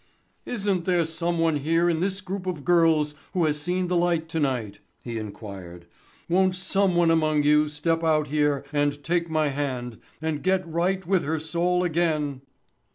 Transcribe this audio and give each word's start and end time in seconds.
"Isn't 0.47 0.85
there 0.85 1.05
someone 1.05 1.57
here 1.57 1.87
in 1.87 1.99
this 1.99 2.21
group 2.21 2.47
of 2.47 2.65
girls 2.65 3.13
who 3.33 3.45
has 3.45 3.61
seen 3.61 3.87
the 3.87 3.95
light 3.95 4.27
tonight," 4.27 4.79
he 5.03 5.19
inquired. 5.19 5.85
"Won't 6.27 6.55
someone 6.55 7.11
among 7.11 7.43
you 7.43 7.69
step 7.69 8.03
out 8.03 8.29
here 8.29 8.65
and 8.73 9.03
take 9.03 9.29
my 9.29 9.49
hand 9.49 9.99
and 10.19 10.41
get 10.41 10.67
right 10.67 11.05
with 11.05 11.23
her 11.25 11.39
soul 11.39 11.83
again?" 11.83 12.41